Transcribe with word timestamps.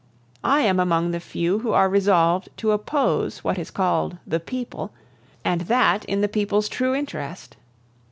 I 0.43 0.61
am 0.61 0.79
among 0.79 1.11
the 1.11 1.19
few 1.19 1.59
who 1.59 1.73
are 1.73 1.87
resolved 1.87 2.49
to 2.57 2.71
oppose 2.71 3.43
what 3.43 3.59
is 3.59 3.69
called 3.69 4.17
the 4.25 4.39
people, 4.39 4.89
and 5.45 5.61
that 5.69 6.05
in 6.05 6.21
the 6.21 6.27
people's 6.27 6.67
true 6.69 6.95
interest. 6.95 7.55